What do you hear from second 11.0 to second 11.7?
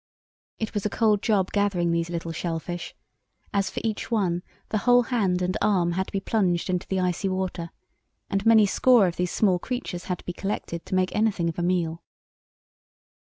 anything of a